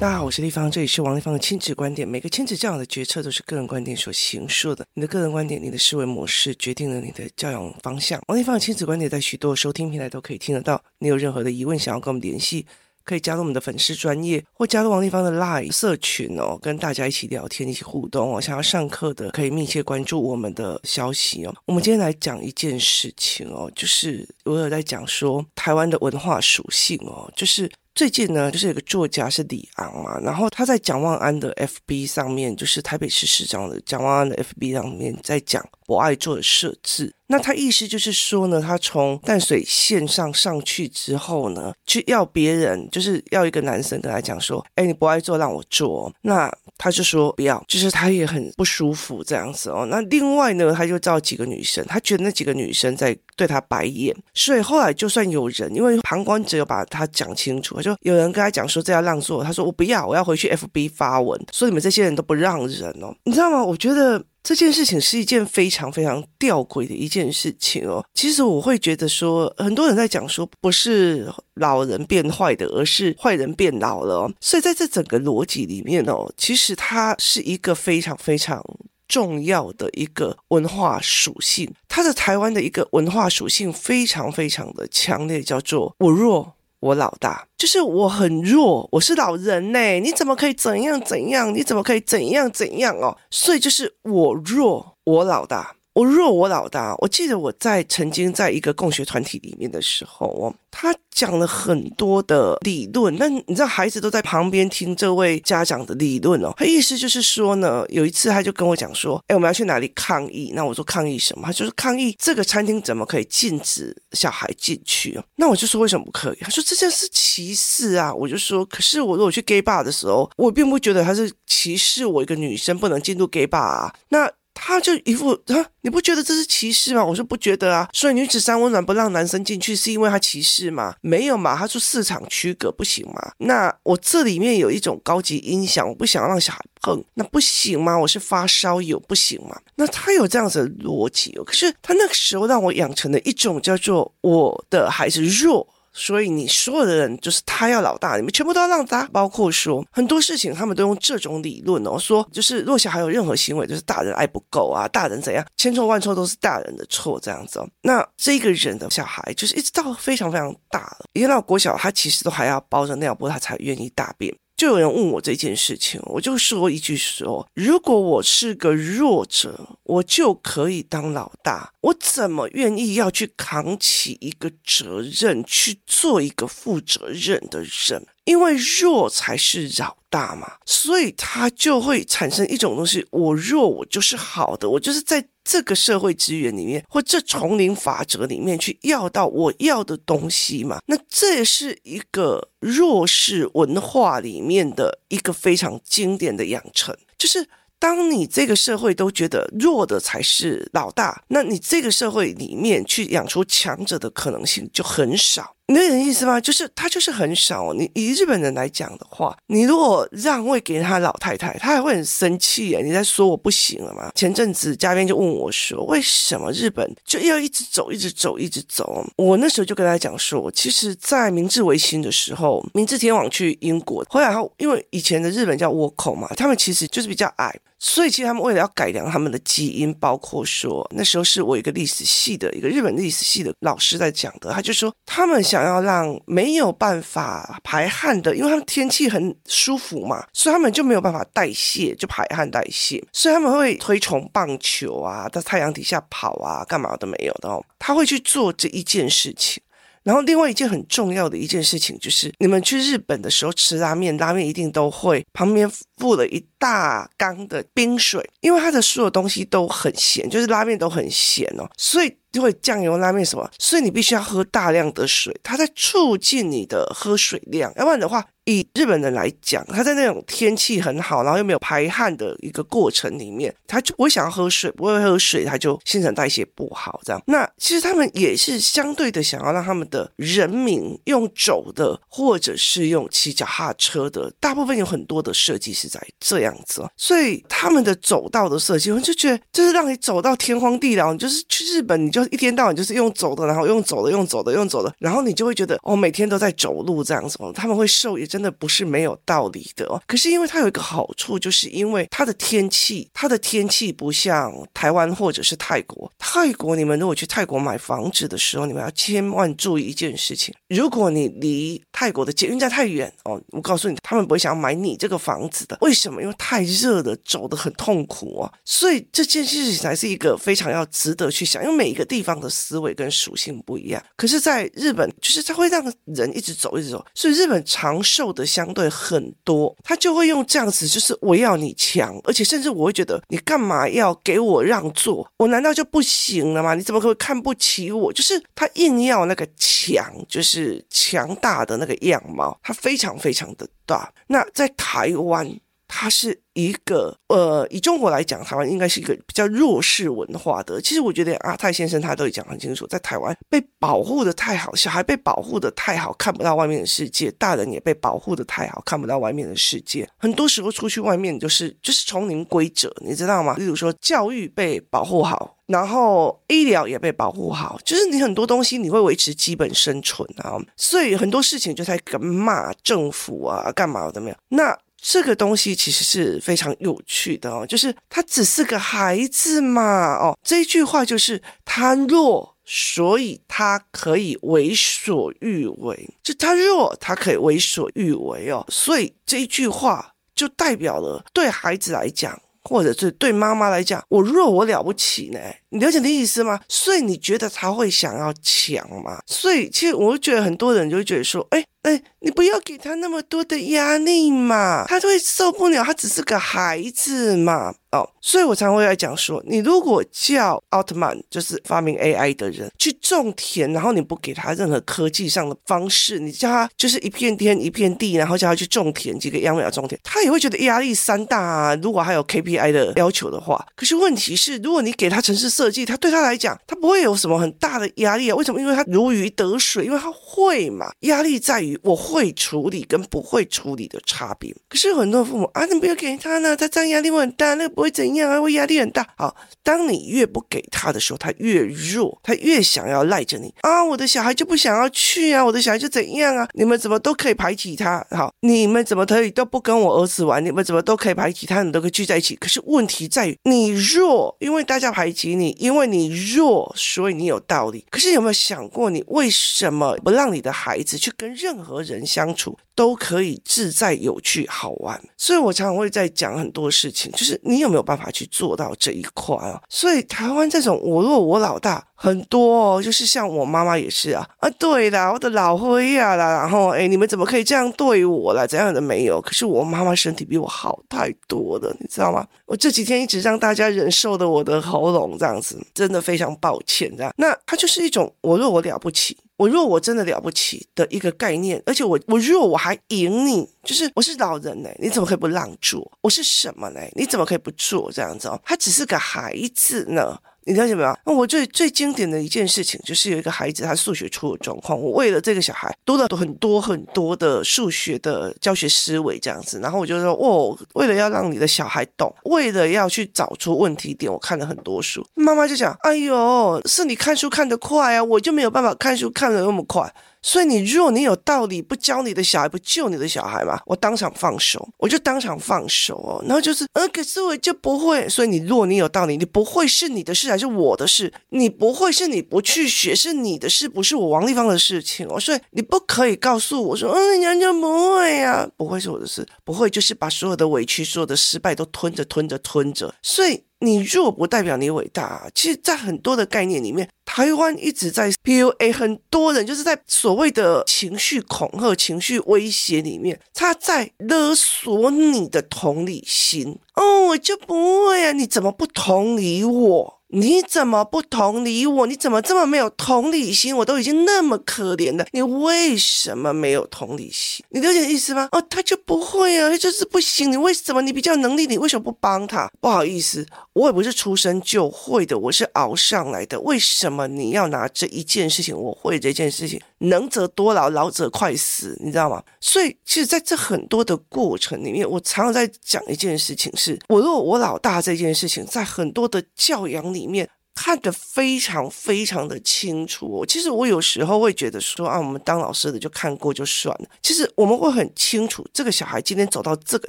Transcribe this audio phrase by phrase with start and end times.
[0.00, 2.06] 大家好，我是丽芳，这里是王立芳的亲子观点。
[2.06, 4.86] 每个亲子教养的决策都是个人观点所形塑的。
[4.94, 8.22] 你的个人观点，你的思维模式，决定了你的教养方向。
[8.28, 10.80] 王立芳的亲子观点在许多收听平台都可以听得到。
[11.00, 12.64] 你有任何的疑问，想要跟我们联系，
[13.02, 18.40] 可以加入我们的粉丝专业，或加入王立芳的 Line 社群哦，跟大家一起聊天，一起互动哦。
[18.40, 21.52] 想要上课的，可以密切关注我们的消息哦。
[21.66, 27.68] 我们今天来讲一件事情哦，就是我有在讲说台湾的文化属性哦，就是。
[27.98, 37.12] 最近呢，就是有个作家是李昂嘛，然后他在蒋万安的 FB 上面，就是台北市市长的蒋万安的 FB 上面在讲博爱做的设置。
[37.26, 46.14] 那他意思就是说呢，他从淡水线上上去之后呢，去要别人，就是要一个男生跟他讲说，哎，你不爱做让我做。
[46.22, 49.86] 那他就说不要，就是他也很不舒服这样子哦。
[49.90, 63.62] 那另外呢，他就找几个女生，他觉得那几个女生在对他白眼，所以后来就算有人，因为旁观者有把他讲清楚，他就有人跟他讲说这要让座，他说我不要，我要回去 FB 发文，说你们这些人都不让人哦，你知道吗？
[63.62, 64.24] 我觉得。
[64.42, 68.04] 这件事情是一件非常非常吊诡的一件事情哦。
[68.14, 74.30] 其实我会觉得说，很多人在讲说，不是老人变坏的，而是坏人变老了。
[74.40, 78.64] 所以在这整个逻辑里面哦，其实它是一个非常非常
[79.06, 81.72] 重要的一个文化属性。
[81.88, 86.54] 它的台湾的一个文化属性非常非常的强烈，叫做“我弱”。
[86.80, 91.52] 我老大，就是我很弱，我是老人呢，你怎么可以怎样怎样？
[91.52, 93.16] 你怎么可以怎样怎样哦？
[93.30, 95.77] 所以就是我弱，我老大。
[95.98, 96.94] 我弱，我老大。
[96.98, 103.16] 我记得我在曾经在一个共学团体里面的时候，哦，他讲了很多的理论。
[103.16, 106.54] 那你知道，孩子都在旁边听这位家长的理论哦。
[106.56, 115.20] 他意思就是说呢，有一次他就跟我讲说：“哎，我们要去哪里抗议？”那我说：“抗议什么？”他就是抗议这个餐厅怎么可以禁止小孩进去？
[115.34, 124.30] 那我就说：“为什么不可以？”他说：“这件事歧视啊！”我就说：“可是我如果去 gay bar 的时候，我并不觉得他是歧视我一个女生不能进入 gay bar 啊。”那
[124.60, 127.04] 他就一副啊，你不觉得这是歧视吗？
[127.04, 127.88] 我说不觉得啊。
[127.92, 130.94] 所以女子三温暖不让男生进去，是因为他歧视吗？
[131.00, 131.56] 没有嘛。
[131.56, 133.32] 他说市场区隔不行嘛。
[133.38, 137.96] 那我这里面有一种高级音响，我不想让小孩碰，那不行吗？
[137.98, 139.56] 我是发烧友，不行吗？
[139.76, 141.44] 那他有这样子的逻辑哦。
[141.44, 145.66] 可是他那个时候让我养成了一种叫做我的孩子弱。
[145.98, 149.04] 所以你所有的人就是他要老大，你们全部都要让他。
[149.12, 157.68] 包括说很多事情，他们都用这种理论哦，说就是若小孩有任何行为，就是大人爱不够啊，大人怎样，千错万错都是大人的错这样子哦。
[157.82, 164.32] 那这个人的小孩就是一直到非常非常大了，一直到国小，他其实都还要包着尿布，他才愿意大便。
[164.58, 178.04] 就有人问我这件事情，我就说一句说：如果我是个弱者，我就可以当老大，我怎么愿意要去扛起一个责任，去做一个负责任的人？
[178.24, 190.78] 因为弱才是老大嘛，所以他就会产生一种东西：我弱，我就是好的，我就是在这个社会资源里面，或这丛林法则里面去要到我要的东西嘛。
[190.86, 197.48] 那这也是一个弱势文化里面的一个非常经典的养成，就是。
[197.80, 205.54] 当你这个社会都觉得弱的才是老大，那你这个社会里面去养出强者的可能性就很少。
[205.70, 206.40] 你有点意思吗？
[206.40, 207.74] 就是他就是很少。
[207.74, 212.80] 你以日本人来讲的话，你如果让位给他老太太，他还会很生气耶。
[212.82, 214.10] 你在说我不行了吗？
[214.14, 219.04] 前阵子嘉宾就问我说，为什么日本就要一直走，一直走，一直走？
[219.16, 235.68] 我那时候就跟他讲说，其实，在明治维新的时候，明治天皇去英国，后来后因为以前的日本叫倭寇嘛，他们其实就是比较矮，所以其实他们为了要改良他们的基因，包括说那时候是我一个历史系的一个日本历史系的老师在讲的，他就说他们想。
[235.68, 247.62] 要让没有办法排汗的，因为他们天气很舒服嘛，所以他们就没有办法代谢，就排汗代谢，所以他们会推崇棒球啊，在太阳底下跑啊，干嘛都没有的哦。
[247.78, 249.62] 他会去做这一件事情。
[250.08, 262.10] 然后另外一件很重要的一件事情就是，你们去日本的时候吃拉面，拉面一定都会旁边附了一大缸的冰水，因为它的所有东西都很咸，就是拉面都很咸哦，所以。
[262.32, 268.24] 就会酱油拉面什么，所以你必须要喝大量的水，它在促进你的喝水量，要不然的话。
[268.50, 276.98] 以日本人来讲，他在那种天气很好，然后又没有排汗的一个过程里面，他就不会想要喝水，不会喝水，他就新陈代谢不好。
[277.04, 297.52] 这样，那其实他们也是相对的想要让他们的人民用走的，或者是用骑脚踏车的，大部分有很多的设计是在这样子，所以他们的走道的设计，我就觉得就是让你走到天荒地老，你就是去日本，你就一天到晚就是用走的，然后用走的，用走的，用走的，然后你就会觉得哦，每天都在走路这样子哦。
[297.54, 300.00] 他们会瘦也真的不是没有道理的哦。
[300.06, 306.10] 可是因为它有一个好处，就是因为它的天气，它的天气不像台湾或者是泰国。
[306.18, 315.76] 泰国你们如果去泰国买房子的时候，你们要千万注意一件事情：如果你离泰国的捷运站太远哦，我告诉你，他们不会想要买你这个房子的。
[315.80, 316.22] 为什么？
[316.22, 318.52] 因为太热了，走得很痛苦啊。
[318.64, 324.02] 所以这件事情才是一个非常要值得去想，因为每一个地方的思维跟属性不一样。
[324.16, 327.04] 可是，在日本，就是它会让人一直走，一直走。
[327.14, 335.30] 所以日本长寿的相对很多，他就会用这样子，就是我要你强，而且甚至我会觉得你干嘛要给我让座？
[335.36, 336.74] 我难道就不行了吗？
[336.74, 338.12] 你怎么可以看不起我？
[338.12, 344.12] 就是他硬要那个强，就是强大的那个样貌，他非常非常的大。
[344.26, 345.48] 那在台湾。
[345.88, 350.80] 它是一个呃，以中国来讲，台湾应该是一个比较弱势文化的。
[350.80, 360.08] 其实我觉得阿泰先生他都已讲很清楚，在台湾被保护的太好，小孩被保护的太好，看不到外面的世界；大人也被保护的太好，看不到外面的世界。
[360.18, 363.54] 很多时候出去外面就是就是丛林规则，你知道吗？
[363.56, 370.58] 例如说教育被保护好，然后医疗也被保护好，就是你很多东西你会维持基本生存啊。
[370.76, 374.38] 所以很多事情就在跟骂政府啊，干嘛怎么样？
[374.48, 374.78] 那。
[375.00, 396.60] 这个东西其实是非常有趣的哦，就是他只是个孩子嘛，哦，这一句话就是他弱，所以他可以为所欲为，就他弱，他可以为所欲为哦，所以这一句话就代表了对孩子来讲，或者是对妈妈来讲，我弱我了不起呢，你了解的意思吗？
[396.68, 399.20] 所以你觉得他会想要强吗？
[399.26, 401.64] 所以其实我觉得很多人就会觉得说，哎。
[401.88, 405.82] 哎，你不要给他那么多的压力嘛，他就会受不了。
[405.82, 421.74] 他只是个孩子嘛，哦，所以我常会来讲说，你如果叫奥特曼，就是发明 AI 的人去种田，然后你不给他任何科技上的方式，你叫他就是一片天一片地，然后叫他去种田，几个秧苗种田，他也会觉得压力山大啊。
[421.76, 428.36] 如果还有 KPI 的要求的话，可是问题是，如果你给他城市设计，他对他来讲，他不会有什么很大的压力啊。
[428.36, 428.60] 为什么？
[428.60, 430.92] 因为他如鱼得水，因为他会嘛。
[431.00, 431.77] 压力在于。
[431.82, 439.06] 我会处理跟不会处理的差别，可是很多父母啊，你不要给他呢，他这样压力会很大，那个不会怎样啊，会压力很大。
[439.16, 448.04] 好，当你越不给他的时候，他越弱，他越想要赖着你啊，我的小孩就不想要去啊，我的小孩就怎样啊，你们怎么都可以排挤他？
[448.10, 450.44] 好，你们怎么可以都不跟我儿子玩？
[450.44, 451.62] 你们怎么都可以排挤他？
[451.62, 452.36] 你都可以聚在一起？
[452.36, 457.84] 可是问题在于你弱，因为大家排挤你，因为你弱，所以你有道理。
[457.90, 469.60] 可是有没有想过，你为什么不让你的孩子去跟任何人相处都可以自在、有趣、好玩，所以我常常会在讲很多事情，就是你有没有办法去做到这一块啊？
[469.68, 478.46] 所以台湾这种我若我老大很多哦，就是像我妈妈也是啊啊，对啦，我的老灰呀啦，然后哎，你们怎么可以这样对我啦？
[478.46, 479.20] 怎样的没有？
[479.20, 482.26] 可是我妈妈身体比我好太多了，你知道吗？
[482.46, 487.12] 我这几天一直让大家忍受的我的喉咙这样子，真的非常抱歉这样。
[487.16, 489.16] 那它就是一种我若我了不起。
[489.38, 495.90] 我弱，我真的了不起的一个概念，而且我我弱，我还赢你，就是我是老人呢，你怎么可以不让座？
[496.00, 496.80] 我是什么呢？
[496.96, 498.38] 你怎么可以不做这样子哦？
[498.44, 500.18] 他只是个孩子呢。
[500.48, 500.98] 你了解没有？
[501.04, 515.06] 那我最最经典的一件事情，就是有一个孩子他数学出了状况，我为了这个小孩读了很多很多的数学的教学思维这样子，然后我就说，哦，为了要让你的小孩懂，为了要去找出问题点，我看了很多书。
[515.14, 519.92] 妈妈就讲，哎呦，是你看书看得快啊，我就没有办法看书看得那么快。
[520.22, 523.60] 所以你弱，你有道理不教你的小孩，不救你的小孩吗？
[523.66, 526.22] 我当场放手，我就当场放手哦。
[526.26, 528.08] 然后就是，呃，可是我就不会。
[528.08, 531.12] 所以你弱，你有道理，你不会是你的事还是我的事？
[531.30, 535.18] 你不会是你不去学是你的事，不是我王丽芳的事情哦。
[535.18, 542.94] 所以你不可以告诉我说，嗯，人家不会呀，不会是我的事，不会就是把所有的委屈、所有的失败都吞着、吞着、吞着。
[543.02, 543.47] 所以。
[543.60, 545.28] 你弱不代表你伟大。
[545.34, 556.58] 其实，在很多的概念里面，台湾一直在 PUA 很多人，就是在所谓的情绪恐吓、情绪威胁里面，他在勒索你的同理心。
[556.74, 559.97] 哦，我就不会啊，你怎么不同理我？
[560.10, 561.86] 你怎么不同理我？
[561.86, 563.54] 你怎么这么没有同理心？
[563.54, 567.44] 我都已经那么可怜了，你为什么没有同理心？
[567.50, 568.26] 你了解意思吗？
[568.32, 570.32] 哦，他就不会啊，他就是不行。
[570.32, 570.80] 你为什么？
[570.80, 572.50] 你比较能力，你为什么不帮他？
[572.58, 576.40] 不好意思，我也不是出生就会的，我是熬上来的。
[576.40, 578.56] 为什么你要拿这一件事情？
[578.56, 582.22] 我会这件事情，能者多劳，劳者快死，你知道吗？
[582.40, 589.97] 所以，其实在这很多的过程里面，我常常在讲一件事情是：我如果我老大这件事情，在很多的教养里。
[589.98, 593.24] 里面看得非常非常的清楚。
[593.26, 596.88] 其实我有时候会觉得说啊，我们当老师的就看过就算了。
[597.02, 599.88] 其实我们会很清楚，这个小孩今天走到这个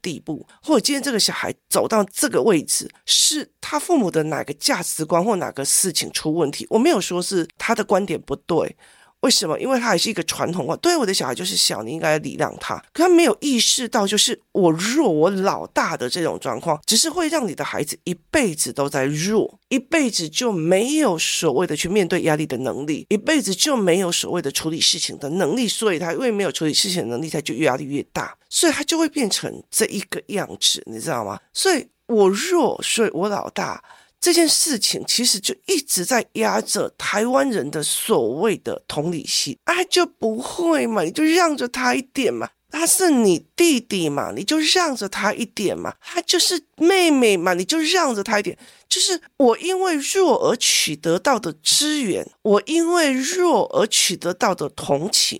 [0.00, 6.66] 地步，或者今天这个小孩走到这个位置，是他父母的哪个价值观或哪个事情出问题。
[6.70, 8.76] 我没有说是他的观点不对。
[9.24, 9.58] 为什么？
[9.58, 12.76] 因为他还是一个传统化，对我的小孩就是小，你应该礼让他。
[12.92, 25.66] 可他没有意识到，就是我弱，我老大的这种状况，只是会让你的孩子一辈子都在弱，一辈子就没有所谓的去面对压力的能力，一辈子就没有所谓的处理事情的能力。
[25.66, 31.40] 所以他因为没有处理事情的能力，他就越压力越大，所以他就会变成这一个样子，你知道吗？
[31.54, 33.82] 所以我弱，所以我老大。
[34.24, 48.56] 这件事情其实就一直在压着台湾人的所谓的同理心，啊，就不会嘛，你就让着他一点嘛，他是你弟弟嘛，你就让着他一点嘛，他就是妹妹嘛，你就让着他一点，
[48.88, 55.38] 就是我因为弱而取得到的资源，我因为弱而取得到的同情，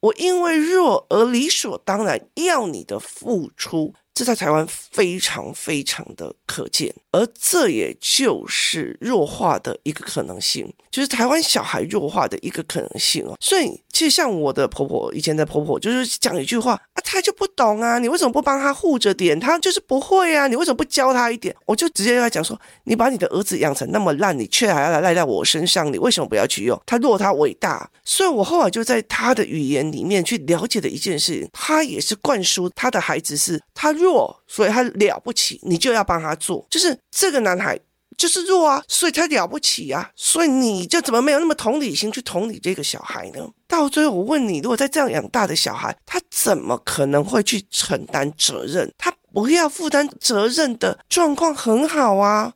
[0.00, 3.94] 我因为弱而理所当然要你的付出。
[4.14, 13.36] 这在台湾非常非常的可见，而这也就是弱化的一个可能性，就是台湾小孩弱化的一个可能性哦。
[13.40, 19.40] 所以，其实像我的婆婆以前的婆婆，就是讲一句话啊，她就不懂啊，你为什么不帮她护着点？
[19.40, 21.56] 她就是不会啊，你为什么不教她一点？
[21.64, 26.78] 我就直接跟她讲说，你把你的儿子养成那么烂，你却还要来赖在我身上，你为什么不要去用？
[26.84, 27.88] 他弱，他伟大。
[28.04, 33.94] 所以我后来就在他的语言里面去了解的一件事，他也是灌输他的孩子是他。
[33.94, 36.66] 弱，所以他了不起，你就要帮他做。
[36.68, 37.78] 就是这个男孩
[38.16, 43.48] 就是弱啊，所以他了不起啊，所以你就怎么没有那么同理心去同理这个小孩呢？
[43.66, 48.92] 到最后，我问你，如果在这样养大的小孩，他怎么可能会去承担责任？
[48.96, 52.52] 他不要负担责任的状况很好啊，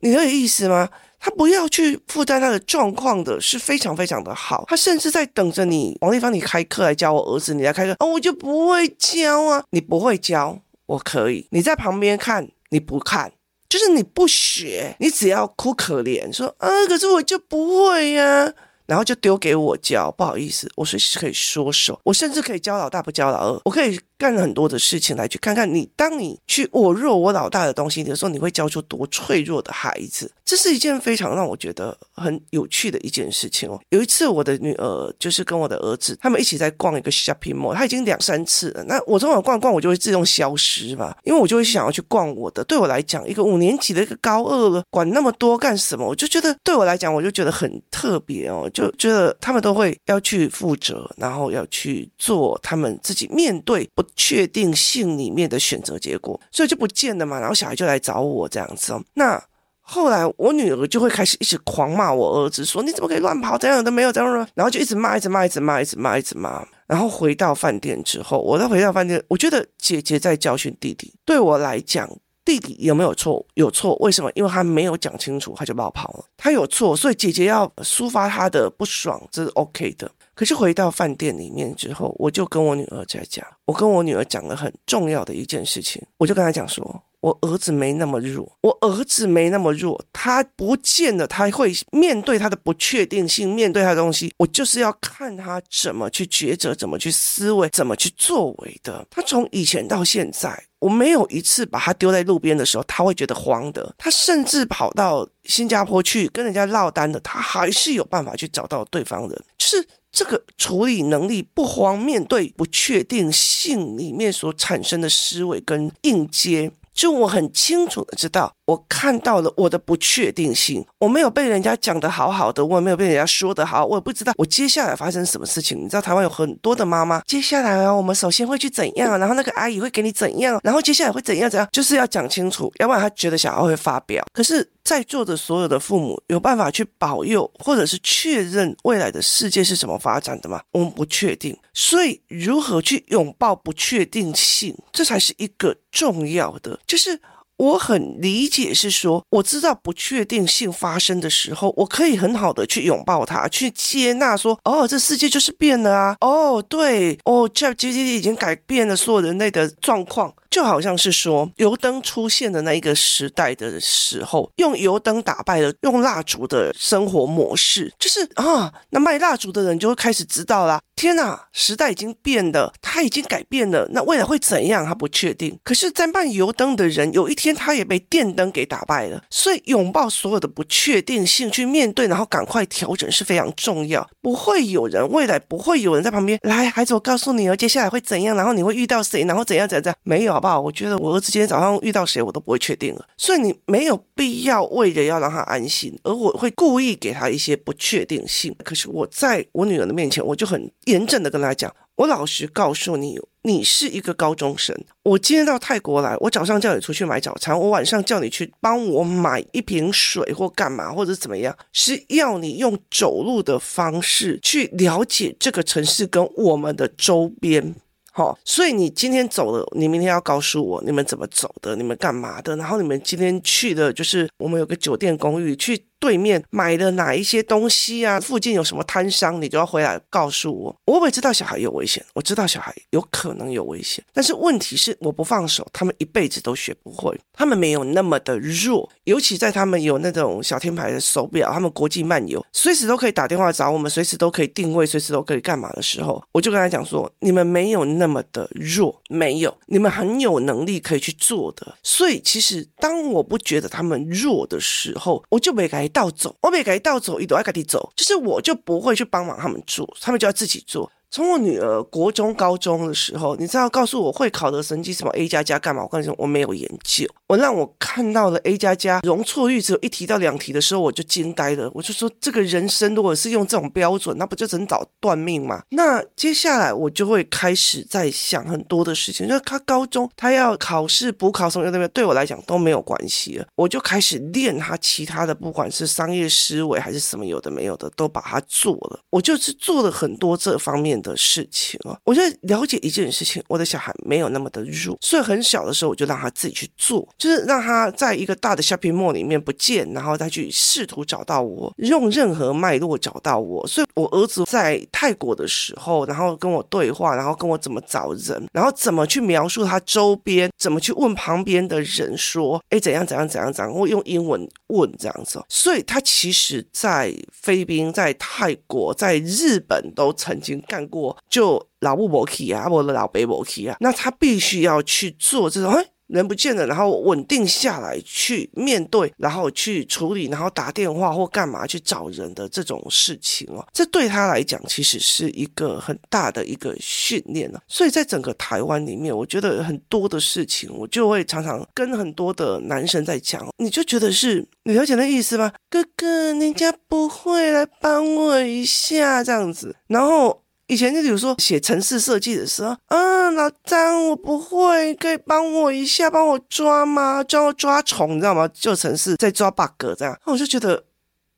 [0.00, 0.88] 你有意思吗？
[1.20, 10.60] 他不要去负担他的状况的是非常非常的好，他甚至在等着你王丽芳，你开课来教我儿子，你来开课哦，我就不会教啊，你不会教。
[10.86, 13.32] 我可以，你在旁边看，你不看，
[13.68, 18.52] 就是你不学，你只要哭可怜，说啊，可是我就不会呀、
[18.88, 25.88] 然后就丢给我教，不好意思，我随时可以说手，我甚至可以教老大不教老二，我可以干很多的事情来去看看你。
[25.94, 33.78] 当你去我弱我老大的东西的时候，你会教出多脆弱的孩子，这是一件非常让我觉得很有趣的一件事情哦。
[33.90, 38.82] 有一次，我的女儿就是跟我的儿子他们一起在逛一个 shopping mall，他已经两三次了。
[38.84, 42.64] 那我这会逛逛，我就会自动消失嘛，因为我就会想要去逛我的。
[42.64, 46.06] 对我来讲，一个五年级的一个高二了，管那么多干什么？
[46.06, 48.68] 我就觉得对我来讲，我就觉得很特别哦。
[48.78, 57.40] 就觉得他们都会要去负责，然后要去做他们自己面对不确定性里面的选择结果，所以就不见了嘛。
[57.40, 59.02] 然后小孩就来找我这样子哦。
[59.14, 59.42] 那
[59.80, 66.64] 后来我女儿就会开始一直狂骂我儿子，说你怎么可以乱跑，这样都没有这样，然后就一直骂，一直骂，一直骂，一直骂，一直骂。
[66.86, 72.08] 然后回到饭店之后，我再回到饭店，我觉得姐姐在教训弟弟，对我来讲。
[72.48, 73.44] 弟弟有没有错？
[73.52, 74.32] 有错，为什么？
[74.34, 76.24] 因为他没有讲清楚，他就冒跑了。
[76.34, 80.10] 他有错，所以姐姐要抒发他的不爽，这是 OK 的。
[80.34, 99.06] 可是回到饭店里面之后，我就跟我女儿在讲，我跟我女儿讲了很重要的一件事情，我就跟她讲说，我儿子没那么弱，我儿子没那么弱，他不见得他会面对他的不确定性，面对他的东西，我就是要看他怎么去抉择，怎么去思维，怎么去作为的。
[99.10, 100.64] 他从以前到现在。
[100.80, 103.92] 我没有一次把他丢在路边的时候，他会觉得慌的。
[103.98, 109.30] 他甚至跑到新加坡去跟人家落单的，他还是有办法去找到对方人。
[109.58, 116.70] 就是这个处理能力不慌，面对不确定性里面所产生的思维跟应接。
[116.98, 125.82] 就我很清楚的知道，我看到了我的不确定性，我没有被人家讲得好好的，我也没有被人家说得好，我也不知道我接下来发生什么事情。
[125.82, 134.22] 你知道台湾有很多的妈妈，接下来啊，我们首先会去怎样，然后那个阿姨会给你怎样，然后接下来会怎样怎样，就是要讲清楚，要不然他觉得小孩会发飙。
[134.34, 134.68] 可是。
[134.84, 140.62] 在座的所有的父母有办法去保佑，或者是确认未来的世界是怎么发展的吗？
[140.72, 146.80] 我们不确定，所以如何去拥抱不确定性，这才是一个重要的。
[146.86, 147.20] 就是
[147.58, 160.32] 我很理解，是说我知道不确定性发生的时候，我可以很好的去拥抱它，去接纳说，哦，这世界就是变了啊，哦，对，哦这节节已经改变了所有人类的状况。
[160.50, 170.80] 就好像是说油灯出现的那一个时代的时候，用油灯打败了用蜡烛的生活模式，就是啊，那卖蜡烛的人就会开始知道啦。
[170.96, 174.84] 天哪，时代已经变了，他已经改变了，那未来会怎样？
[174.84, 175.56] 他不确定。
[175.62, 179.22] 可是，在卖油灯的人，有一天他也被电灯给打败了。
[179.30, 184.04] 所以，拥抱所有的不确定性，去面对，然后赶快调整是非常重要。
[184.20, 188.36] 不会有人，未来不会有人在旁边来，孩子，我告诉你哦，接下来会怎样？
[188.36, 189.22] 然后你会遇到谁？
[189.22, 189.96] 然后怎样怎样怎样？
[190.02, 190.60] 没有，好不好？
[190.60, 193.04] 我觉得我儿子今天早上遇到谁，我都不会确定了。
[193.16, 198.54] 所以，你没有必要为了要让他安心，而我会故意给他一些不确定性。
[198.62, 200.70] 可是，我在我女儿的面前，我就很。
[200.84, 204.74] 严正的跟他讲，我老实告诉你，你是一个高中生。
[205.02, 217.74] 我今天到泰国来，我早上叫你出去买早餐，我晚上叫你去帮我买一瓶水或干嘛或者怎么样，是要你用走路的方式去了解这个城市跟我们的周边。
[218.18, 225.87] 好，所以你今天走了，你明天要告诉我你们怎么走的，你们干嘛的，然后你们今天去的就是我们有个酒店公寓去。
[226.00, 228.20] 对面买了哪一些东西啊？
[228.20, 230.76] 附近有什么摊商，你就要回来告诉我。
[230.86, 237.18] 我会知道小孩有危险，我知道小孩有可能有危险，但是问题是我不放手，他们一辈子都学不会。
[237.32, 251.74] 他们没有那么的弱，尤其在他们有那种小天牌的手表，他们国际漫游，随时都可以打电话找我们，随时都可以定位，随时都可以干嘛的时候，我就跟他讲说：你们没有那么的弱，没有，你们很有能力可以去做的。
[251.82, 260.90] 所以其实当我不觉得他们弱的时候，我就没倒走，我每个倒走，一朵爱赶紧走，就是我就不会去帮忙他们做，他们就要自己做。
[261.10, 265.82] 从我女儿国中、高中的时候，你知道告诉我会考的成绩什么 A 加加干嘛？
[265.82, 267.06] 我跟你说，我没有研究。
[267.28, 271.70] 我让我看到了 A 加加容错率只有一题到两题的时候，我就惊呆了。
[271.74, 275.62] 我就说，这个人生如果是用这种标准，那不就整早断命吗？
[275.70, 279.26] 那接下来我就会开始在想很多的事情。
[279.28, 283.46] 就是他高中他要考试补考什么的，对我来讲都没有关系了。
[283.54, 289.00] 我就开始练他其他的，不管是商业思维还是什么有的没有的，都把它做了。
[289.10, 303.66] 我就是做了很多这方面的事情啊，我就了解一件事情，我的小孩没有那么的弱，所以很小的时候我就让他自己去做，就是让他在一个大的 shopping mall 里面不见，然后再去试图找到我，用任何脉络找到我。
[303.66, 315.40] 所以我儿子在泰国的时候，然后跟我对话，然后跟我怎么找人，然后怎么去描述他周边，怎么去问旁边的人说，哎，怎样怎样怎样怎样，我用英文问这样子。
[315.48, 320.87] 所以他其实在菲律宾、在泰国、在日本都曾经干。
[320.88, 337.60] 过就老不伯气啊，我的老伯伯气啊，那他必须要去做这种，哎，人不见了，然后稳定下来去面对，然后去处理，然后打电话或干嘛去找人的这种事情哦，这对他来讲其实是一个很大的一个训练呢。
[337.68, 345.52] 所以在整个台湾里面，我觉得很多的事情，我就会常常跟很多的男生在讲，你就觉得是你了解那意思吗？
[345.70, 350.42] 哥哥，人家不会来帮我一下这样子，然后。
[350.68, 357.24] 以前就比如说写程式设计的时候，嗯，老张我不会，可以帮我一下，帮我抓吗？
[357.24, 358.46] 教我抓虫，你知道吗？
[358.48, 360.84] 就程式在抓 bug 这样，那我就觉得，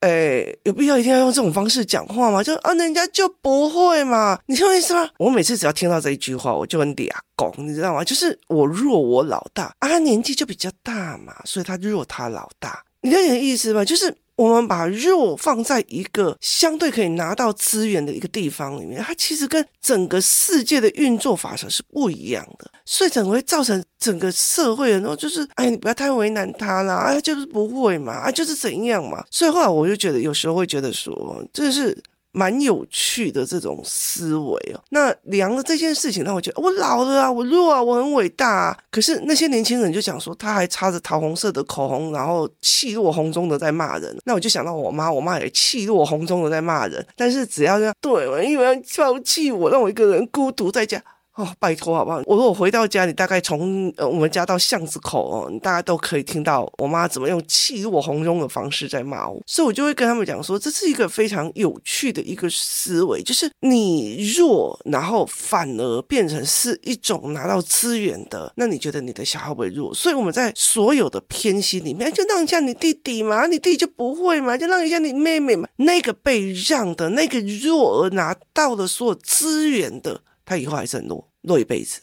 [0.01, 2.43] 哎，有必要一定要用这种方式讲话吗？
[2.43, 5.09] 就啊，人家就不会嘛，你听我意思吗？
[5.19, 8.03] 我每次只要听到这一句话，我就很嗲拱，你知道吗？
[8.03, 13.85] 就是我弱我老大啊，他年纪就比较大嘛，所以他弱他老大，你了解意思吗？
[13.85, 14.13] 就是。
[14.41, 32.03] 我们把肉放在一个相对可以拿到资源的一个地方里面，它其实跟整个世界的运作法则是不一样的，所以整个会造成整个社会的，然后就是，哎，你不要太为难他啦，啊，就是不会嘛，啊，就是怎样嘛，所以后来我就觉得，有时候会觉得说，这是。
[32.33, 38.79] 蛮有趣的这种思维哦，那量了这件事情让我觉得我老了啊，我弱啊，我很伟大啊。
[38.91, 44.17] 可是那些年轻人就讲说，他还擦着桃红色的口红，然后气若红中的在骂人。
[44.25, 47.05] 那我就想到我妈，我妈也气若红中的在骂人。
[47.17, 51.03] 但是只要这样，对，因为要抛弃我，让我一个人孤独在家。
[51.41, 52.23] 哦，拜托好不好？
[52.27, 69.95] 我如果回到家，你大概从呃我们家到巷子口哦，你大家都可以听到我妈怎么用气若洪钟的方式在骂我，所以我就会跟他们讲说，这是一个非常有趣的一个思维，就是你弱，然后反而变成是一种拿到资源的，那你觉得你的小孩会不会弱？
[69.95, 81.30] 所以我们在所有的偏心里面，就让一下你弟弟嘛，你弟弟就不会嘛，就让一下你妹妹嘛，那个被让的那个弱而拿到了所有资源的，他以后还是很弱。
[81.43, 82.01] 落一辈子，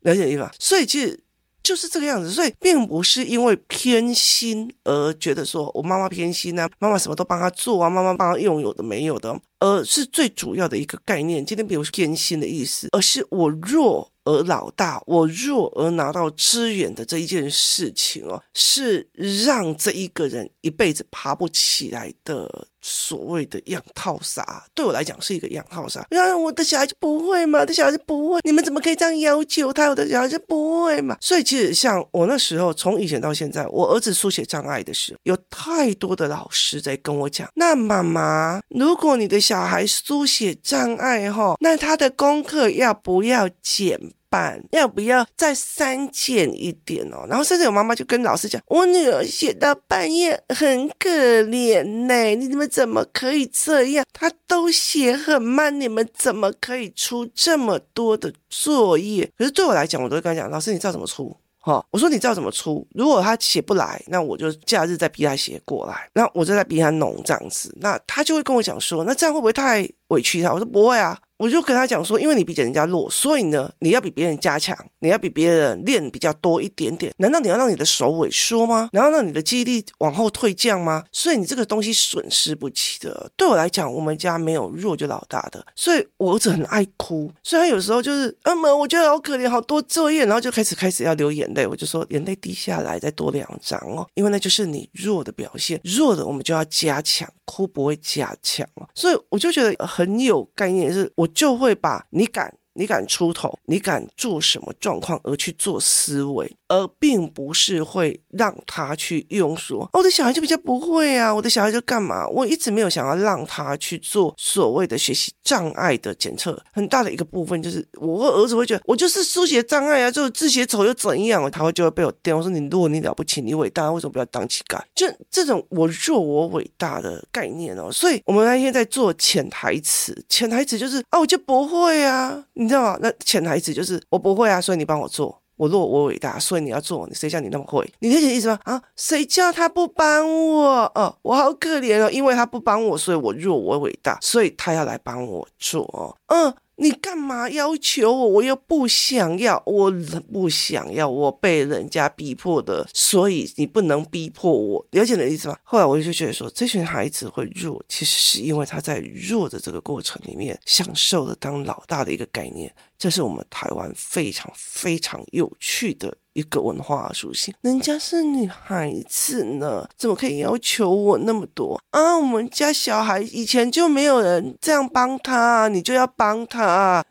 [0.00, 0.52] 了解意思吧？
[0.58, 1.18] 所以其实
[1.62, 11.44] 就是这个样子，所以并不是因为偏心而觉得说我妈妈偏心啊，妈妈什么都帮他做啊，妈妈帮他用有的没有的，而是最主要的一个概念。
[11.46, 14.10] 今天比如说偏心的意思，而是我弱。
[14.24, 19.08] 而老大，我弱而拿到资源的这一件事情哦，是
[19.46, 24.62] 让这一个人一辈子爬不起来的所谓的养套杀。
[24.74, 26.06] 对我来讲是一个养套傻。
[26.10, 27.60] 然后，我的小孩就不会嘛？
[27.60, 28.40] 我的小孩就不会？
[28.44, 29.88] 你们怎么可以这样要求他？
[29.88, 31.16] 我的小孩就不会嘛？
[31.22, 43.98] 所以其实像我那时候，从以前到现在，我儿子书写障碍的时候，有太多的老师在跟我讲：那妈妈，如果你的小孩书写障碍哈，那他的功课要不要减？
[44.30, 47.26] 办要不要再删减一点哦？
[47.28, 54.06] 然后甚至有妈妈就跟老师讲：“我女儿写到半夜很可怜呢，你们怎么可以这样？
[54.12, 61.36] 她都写很慢，你们怎么可以出这么多的作业？”可是对我来讲，我都会跟她讲：“老师，你知道怎么出？
[61.60, 62.86] 哈，我说你知道怎么出？
[62.94, 67.72] 如果他写不来，那我就假日再逼他写过来，那我就再逼他弄这样子。
[67.80, 70.52] 那他就会跟我讲说：那这样会不会太委屈他？
[70.52, 77.10] 我说不会啊。”我就跟他讲说，因为你比人家弱，所以呢，你要比别人加强，你要比别人练比较多一点点。
[77.16, 78.90] 难道你要让你的手萎缩吗？
[78.92, 81.02] 然后让你的记忆力往后退降吗？
[81.10, 83.32] 所以你这个东西损失不起的。
[83.38, 91.66] 对我来讲，我们家没有弱就老大的，所以我儿子很爱哭，所以他有时候就是，嗯，我觉得好可怜，好多作业，然后就开始开始要流眼泪。
[91.66, 98.86] 我就说，眼泪滴下来，再多两张哦，因为那就是你弱的表现，弱的我们就要加强，哭不会加强哦。
[98.94, 101.29] 所以我就觉得很有概念，是我。
[101.34, 106.50] 就会把你敢，你敢出头，你敢做什么状况而去做思维。
[106.72, 112.24] 而并不是会让他去用说，哦，我的小孩就比较不会啊，我的小孩就干嘛？
[112.28, 116.56] 我一直没有想要让他去做所谓的学习障碍的检测。
[116.72, 121.50] 很大的一个部分就是，我儿子会觉得我就是书写障碍啊，就字写丑又怎样？
[121.50, 122.36] 他会就会被我电。
[122.36, 124.80] 我说你弱，你了不起，你伟大，为什么不要当乞丐？
[124.94, 127.90] 就这种我弱我伟大的概念哦。
[127.90, 132.98] 所以我们那天在做潜台词，潜台词就是啊，我就不会啊，你知道吗？
[133.02, 135.42] 那潜台词就是我不会啊，所以你帮我做。
[135.56, 137.06] 我弱我伟大，所以你要做。
[137.06, 137.86] 你谁叫你那么会？
[137.98, 138.58] 你理解意思吗？
[138.64, 140.90] 啊，谁叫他不帮我？
[140.94, 146.16] 哦，我好可怜哦，因为他不帮我，所以我弱我伟大，所以他要来帮我做。
[146.28, 146.54] 嗯。
[146.80, 148.26] 你干嘛要求我？
[148.26, 149.92] 我又不想要，我
[150.32, 154.86] 不想要，我被人家逼迫的，所以你不能逼迫我。
[154.92, 155.56] 了解你的意思吗？
[155.62, 162.74] 后来我就觉得说，这群孩子会弱，其实是因为他在弱的这个过程里面，享受了当老大的一个概念。
[163.00, 166.16] 这是我们台湾非常非常有趣的。
[166.32, 172.16] 一个文化属性，人家是女孩子呢，怎么可以要求我那么多啊？
[172.16, 177.04] 我们家小孩以前就没有人这样帮他，你就要帮他。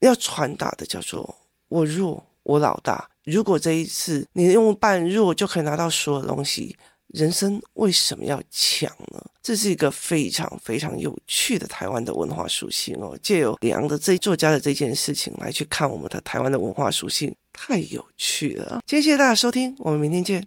[0.00, 1.36] 要传达的叫做
[1.68, 3.08] 我弱，我老大。
[3.22, 6.76] 如果这一次你用半弱就可以拿到所有东西，
[7.14, 9.24] 人生为什么要抢呢？
[9.40, 13.16] 这是一个非常非常有趣的台湾的文化属性哦。
[13.22, 17.32] 借由李昂的这作家的这件事情来去看我们的台湾的文化属性。
[17.52, 18.82] 太有趣了！
[18.84, 20.44] 今天谢谢大家收听，我们明天见。